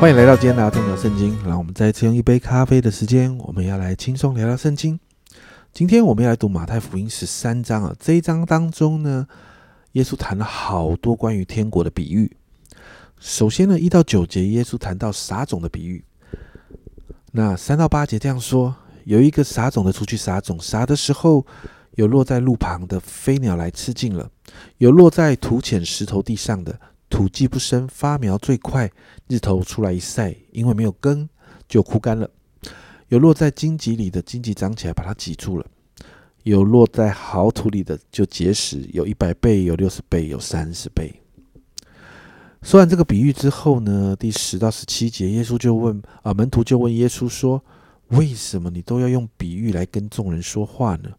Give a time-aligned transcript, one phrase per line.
[0.00, 1.36] 欢迎来到今天的阿聊圣经。
[1.44, 5.00] 让我们再次用一杯咖啡的时间，我们要来轻松聊聊圣经。
[5.72, 7.92] 今天我们要来读马太福音十三章啊。
[7.98, 9.26] 这一章当中呢，
[9.92, 12.36] 耶稣谈了好多关于天国的比喻。
[13.18, 16.04] 首先呢，一到九节，耶稣谈到撒种的比喻。
[17.32, 21.44] 那三到八节这样说：有一个撒种的出去撒种，撒的时候，
[21.96, 24.30] 有落在路旁的飞鸟来吃尽了；
[24.76, 26.78] 有落在土浅石头地上的。
[27.08, 28.90] 土既不深，发苗最快。
[29.26, 31.28] 日头出来一晒，因为没有根，
[31.68, 32.30] 就枯干了。
[33.08, 35.64] 有落在荆棘里的，荆棘长起来把它挤住了；
[36.42, 41.12] 有落在好土里的，就结实，有一百倍，有六十倍，有三十倍。
[42.60, 47.64] 说完这个比喻之后呢，第十到十七节，耶稣就问啊，门徒就问耶稣说
[48.08, 51.10] ：“为什么你都要用比喻来跟众人说话呢？”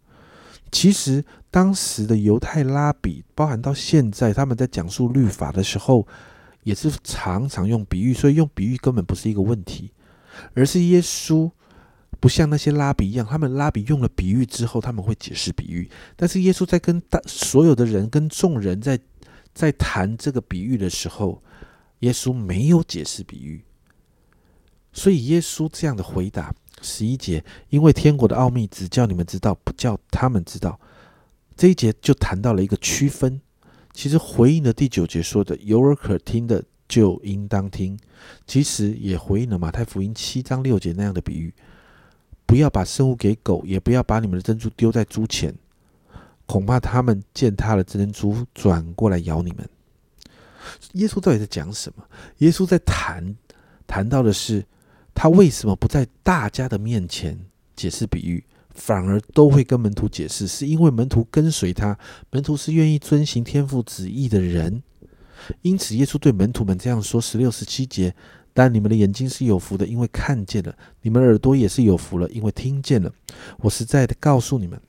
[0.71, 6.07] 其实，当时的犹太拉比，包含到现在，他们在讲述律法的时候，
[6.63, 9.91] 也是常常用比喻，所以用比喻根本不是一个问题，
[10.53, 11.49] 而是耶稣
[12.19, 18.99] 不像那些拉比一样，他们拉比用了比喻之后，他们会解释比喻，但是耶稣在跟大所有的人、跟众人在
[19.53, 21.41] 在谈这个比喻的时候，
[21.99, 23.63] 耶稣没有解释比喻，
[24.93, 26.53] 所以耶稣这样的回答。
[26.81, 30.79] 十一节，因为天国的奥秘只叫你们知道，不叫他们知道。
[31.59, 33.41] 这一节就谈到了一个区分。
[33.91, 37.99] 其实回应了第九节说的“有耳可听的就应当听”，
[38.47, 41.53] 其实也回应了马太福音七章六节那样的比喻：
[42.45, 45.53] 不要把生物给狗，也不要把你们的珍珠丢在猪前，
[46.45, 49.67] 恐怕他们践踏了珍珠，转过来咬你们。
[50.93, 52.05] 耶稣到底在讲什么？
[52.37, 53.35] 耶稣在谈
[53.85, 54.65] 谈到的是。
[55.13, 57.37] 他为什么不在大家的面前
[57.75, 58.41] 解释比喻，
[58.79, 60.47] 反而都会跟门徒解释？
[60.47, 61.95] 是因为门徒跟随他，
[62.31, 64.81] 门徒是愿意遵行天父旨意的人。
[65.61, 68.15] 因此，耶稣对门徒们这样说：十六、十七节，
[68.53, 70.71] 但你们的眼睛是有福的，因为看见了；
[71.01, 73.13] 你们耳朵也是有福了，因为听见了。
[73.57, 74.79] 我实在的告诉你们，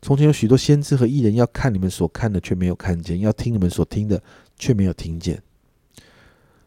[0.00, 4.22] 从前有许多先知和艺人，要看你们所看的，却没有看见；要听你们所听的，
[4.56, 5.42] 却没有听见。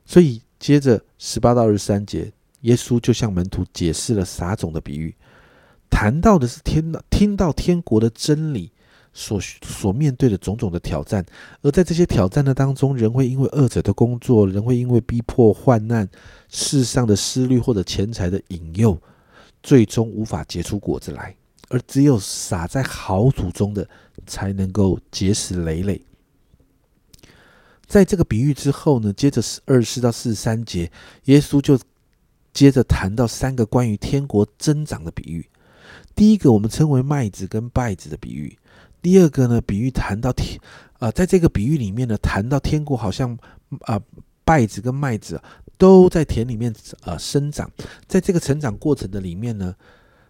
[0.05, 2.31] 所以，接着十八到二十三节。
[2.63, 5.13] 耶稣就向门徒解释了撒种的比喻，
[5.95, 8.71] 谈到的是天听到天国的真理
[9.13, 11.23] 所所面对的种种的挑战，
[11.61, 16.09] 而在这些挑战的当中，人会因为恶者的工作，人会因为逼迫、患难、
[16.49, 18.99] 世上的思虑或者钱财的引诱，
[19.61, 21.35] 最终无法结出果子来，
[21.69, 23.87] 而只有撒在好土中的，
[24.25, 26.01] 才能够结实累累。
[27.85, 30.91] 在这个比喻之后呢，接着是二十四到四十三节，
[31.25, 31.79] 耶稣就。
[32.53, 35.49] 接着谈到三个关于天国增长的比喻。
[36.15, 38.57] 第一个，我们称为麦子跟稗子的比喻。
[39.01, 40.59] 第二个呢，比喻谈到天
[40.99, 43.37] 啊，在这个比喻里面呢，谈到天国好像
[43.81, 43.99] 啊，
[44.45, 45.41] 稗子跟麦子
[45.77, 47.69] 都在田里面啊生长。
[48.07, 49.75] 在这个成长过程的里面呢，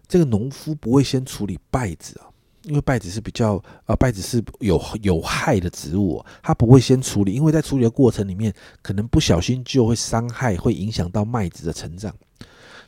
[0.08, 2.26] 这个农夫不会先处理稗子啊。
[2.64, 12.14] 因为稗子是比较啊，稗子是有有害的植物，它不会先处理，因为在处理的过程里面，可能不小心就会伤害，会影响到麦子的成长。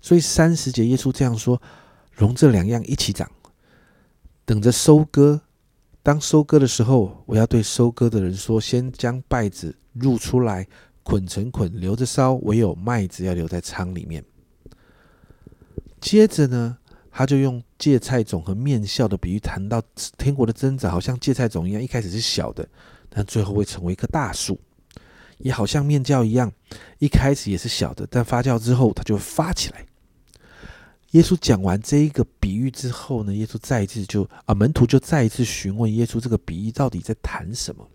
[0.01, 1.61] 所以三十节耶稣这样说：
[2.17, 3.31] 容这两样一起长，
[4.47, 5.43] 等着收割。
[6.03, 10.67] 当收割的时候，我要对收割的人说：先将稗子入出来，
[11.03, 14.25] 捆成捆，留着烧；唯有麦子要留在仓里面。
[16.01, 16.79] 接着呢？
[17.11, 19.83] 他就用芥菜种和面笑的比喻谈到
[20.19, 22.67] 天国的增长，好像芥菜种一样，一开始是小的，
[23.09, 24.55] 但最后会成为一棵大树；
[25.39, 26.53] 也好像面酵一样，
[26.99, 29.85] 一开始也是小的，但发酵之后它就发起来。
[31.13, 37.89] 耶稣讲完这一个比喻之后呢，耶稣再一次就啊，门徒就再一次询问耶稣这个比喻到底在谈什么。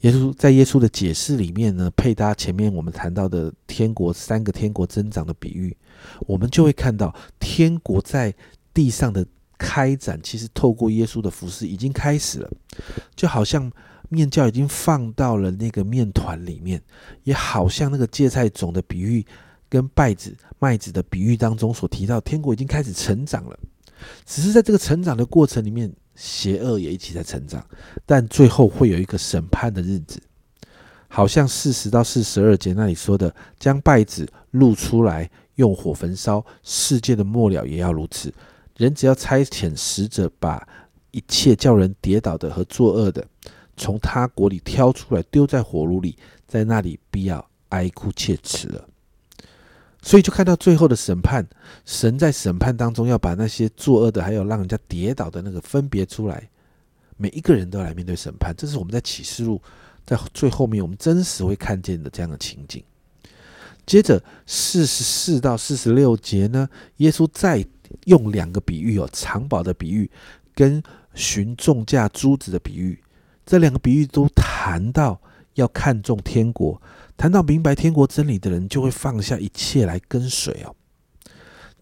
[0.00, 5.76] 耶稣在耶稣的解释里面呢，配搭前面我们谈到的天国三个天国增长的比喻，
[6.20, 8.32] 我们就会看到天国在
[8.72, 9.26] 地上的
[9.58, 12.50] 开展，其实透过耶稣的服饰已经开始了，
[13.16, 13.72] 就好像
[14.10, 16.80] 面教已经放到了那个面团里面，
[17.24, 19.24] 也好像那个芥菜种的比喻
[19.68, 23.58] 跟稗子麦子的比喻当中所提到，天国已经开始成长了，
[24.24, 25.92] 只是在这个成长的过程里面。
[26.18, 27.62] 邪恶也一起在成长，
[28.06, 30.18] 但最后会有一个审判的日子，
[31.08, 38.32] 好像四十到四十二节那里说的，将稗子露出来，用火焚烧，世界的末了也要如此。
[38.78, 40.66] 人只要差遣使者，把
[41.10, 43.22] 一切叫人跌倒的和作恶的，
[43.76, 46.16] 从他国里挑出来，丢在火炉里，
[46.48, 48.88] 在那里必要哀哭切齿了。
[50.02, 51.44] 所以就看到最后的审判，
[51.84, 56.48] 神在审判当中要把那些作恶的，还有让人家跌倒的那个分别出来，
[57.16, 58.54] 每一个人都来面对审判。
[58.56, 59.60] 这是我们在启示录
[60.04, 62.82] 在最后面我们真实会看见的这样的情景。
[63.84, 67.64] 接着四十四到四十六节呢，耶稣再
[68.04, 70.10] 用两个比喻哦，藏宝的比喻
[70.54, 70.82] 跟
[71.14, 73.00] 寻重价珠子的比喻，
[73.44, 75.20] 这两个比喻都谈到
[75.54, 76.80] 要看重天国，
[77.16, 80.74] 谈到明白天国真理的人就会放下一切来跟随哦。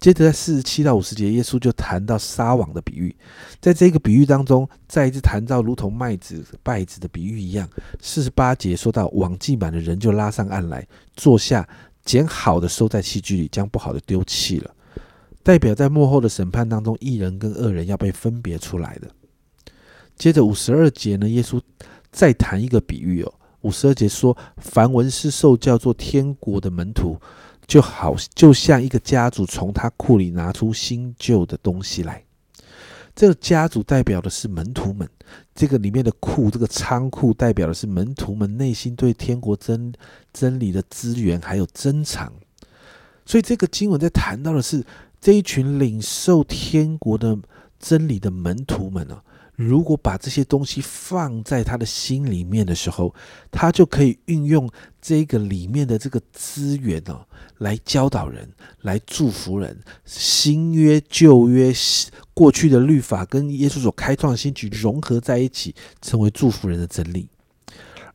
[0.00, 3.14] 接着在四十七到五十节，耶稣就谈到撒网的比喻，
[3.58, 7.66] 在这个比喻当中，再一次谈到如同麦子稗子的比喻一样。
[8.00, 11.66] 四十八节说到网系满的人就拉上岸来，坐下，
[12.04, 14.74] 捡好的收在器具里，将不好的丢弃了，
[15.42, 19.08] 代表在幕后的审判当中，一人跟恶人要被分别出来的。
[20.16, 21.58] 接着五十二节呢，耶稣
[22.12, 23.34] 再谈一个比喻哦。
[23.64, 27.18] 五十二节说，凡文是受教做天国的门徒。
[27.66, 32.22] 就好，就像一个家族从他库里拿出新旧的东西来。
[33.16, 35.08] 这个家族代表的是门徒们，
[35.54, 39.90] 这个里面的库，这个仓库代表的是门徒们内心对天国真
[40.30, 42.30] 真理的资源还有珍藏。
[43.24, 44.84] 所以这个经文在谈到的是
[45.18, 47.38] 这一群领受天国的
[47.80, 49.22] 真理的门徒们呢。
[49.56, 53.14] 如果把这些东西放在他的心里面的时候，
[53.50, 54.68] 他就可以运用
[55.00, 57.24] 这个里面的这个资源哦，
[57.58, 58.50] 来教导人，
[58.82, 59.78] 来祝福人。
[60.04, 61.72] 新约、旧约、
[62.32, 67.28] 过去的律法跟耶稣所开创的新局融合在一起，成为祝福人的真理。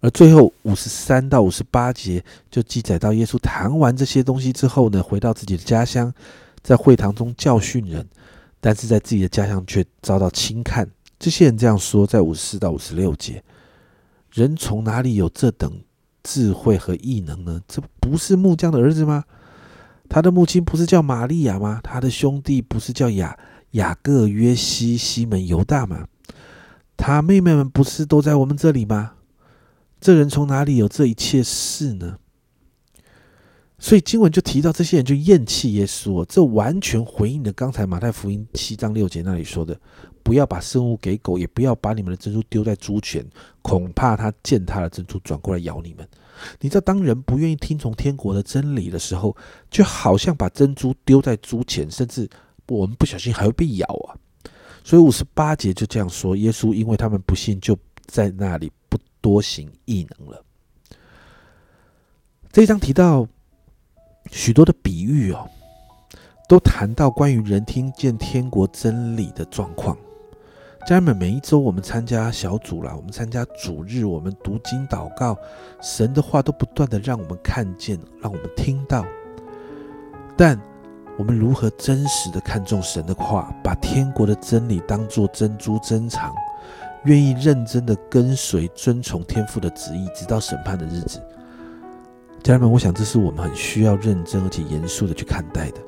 [0.01, 6.13] 而最后五十三到五十八节就记载到，耶稣谈完这些东西之后呢，回到自己的家乡，
[6.61, 8.07] 在会堂中教训人，
[8.59, 10.89] 但是在自己的家乡却遭到轻看。
[11.19, 13.43] 这些人这样说，在五十四到五十六节，
[14.31, 15.81] 人从哪里有这等
[16.23, 17.61] 智慧和异能呢？
[17.67, 19.25] 这不是木匠的儿子吗？
[20.07, 21.81] 他的母亲不是叫玛利亚吗？
[21.83, 23.37] 他的兄弟不是叫雅
[23.71, 26.07] 雅各、约西、西门、犹大吗？
[26.95, 29.11] 他妹妹们不是都在我们这里吗？
[29.99, 32.17] 这人从哪里有这一切事呢？
[33.79, 39.79] 所以经文就提到这些人就厌弃耶稣，这完全回应了刚才马太福音七章六节那里说的。
[40.21, 43.25] 不要把生物给狗，也不要把你们的珍珠丢在猪前，
[43.63, 46.07] 恐怕它践踏了珍珠，转过来咬你们。
[46.59, 49.35] 你知道，当人不愿意听从天国的真理的时候，
[49.71, 52.29] 就好像把珍珠丢在猪前，甚至
[52.67, 54.13] 我们不小心还会被咬啊。
[54.83, 57.75] 所以五十八节就这样说：耶稣因为他们不信，就
[58.05, 60.43] 在那里不多行异能了。
[62.51, 63.27] 这一章提到
[64.31, 65.47] 许多的比喻哦，
[66.47, 69.97] 都谈到关于人听见天国真理的状况。
[70.87, 75.37] 家人们，每一周我们参加小组啦，我们参加主日，我们读经祷告，
[75.81, 79.05] 神的话都不断的让我们看见，让我们听到。
[80.37, 80.59] 但
[81.17, 86.33] 我们如何真实的看重神的话，把天国的真理当作珍珠珍藏，
[87.03, 91.21] 愿意认真的跟随遵从天父的旨意，直到审判的日子？
[92.43, 95.81] 家人们，我想这是我们很需要认真而且严肃的去看待的。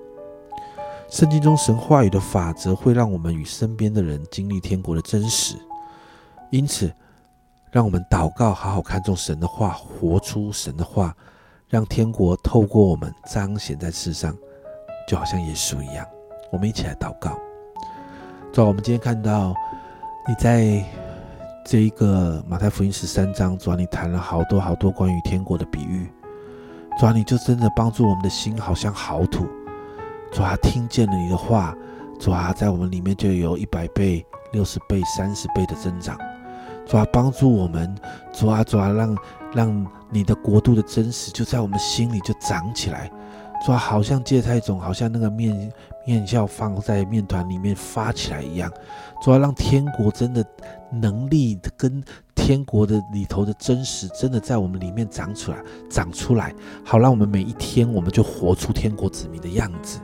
[1.10, 5.56] 圣经中神话语的法则会让我们与身边的人经历天国的真实，
[6.52, 6.92] 因此，
[7.72, 11.16] 让我们祷告，好好看重神的话，活出神的话，
[11.68, 14.36] 让天国透过我们彰显在世上，
[15.08, 16.06] 就好像耶稣一样。
[16.52, 17.38] 我们一起来祷告。
[18.54, 19.54] 主啊，我们今天看到
[20.28, 20.84] 你在
[21.66, 26.10] 这一个马太福音十三章，主啊，你谈了好多好多关于天国的比喻，
[27.02, 29.48] 主啊，你就真的帮助我们的心，好像好土。
[30.32, 31.76] 主啊，听见了你的话，
[32.20, 36.16] 主啊，在我们里面就有一百倍、六十倍、三十倍的增长。
[36.86, 37.92] 主啊，帮助我们，
[38.32, 39.18] 主啊，主啊，让
[39.52, 43.10] 让你的国度的真实就在我们心里就长起来。
[43.66, 45.72] 主啊，好像芥菜种，好像那个面
[46.06, 48.72] 面酵放在面团里面发起来一样。
[49.24, 50.44] 主要，让天国真的
[50.92, 52.04] 能力跟
[52.34, 55.60] 天国的里头的真实，真的在我们里面长出来，
[55.92, 56.52] 长出来，
[56.84, 60.00] 好让我们每一天我们就活出天国子民的样子。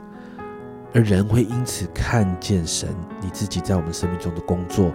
[0.94, 2.88] 而人会因此看见神，
[3.20, 4.92] 你自己在我们生命中的工作。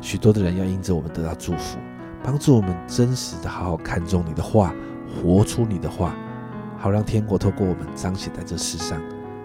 [0.00, 1.78] 许多的人要因着我们得到祝福，
[2.24, 4.74] 帮助我们真实的好好看重你的话，
[5.22, 6.14] 活出你的话，
[6.78, 9.00] 好让天国透过我们彰显在这世上。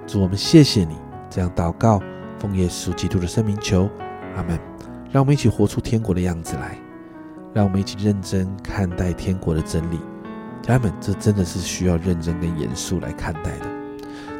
[0.06, 0.96] 主，我们谢谢你，
[1.30, 2.02] 这样祷告，
[2.38, 3.90] 奉耶稣基督的圣名求，
[4.36, 4.60] 阿门。
[5.12, 6.78] 让我们一起活出天国的样子来，
[7.54, 10.00] 让我们一起认真看待天国的真理。
[10.62, 13.66] 家人们，这真的是需要认真跟严肃来看待的。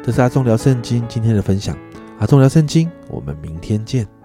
[0.02, 1.76] 这是阿忠聊圣经今天的分享，
[2.18, 4.21] 阿忠聊圣经，我们明天见。